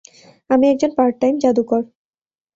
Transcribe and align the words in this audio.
আমি 0.49 0.65
একজন 0.69 0.91
পার্ট-টাইম 0.97 1.35
জাদুকর। 1.39 1.81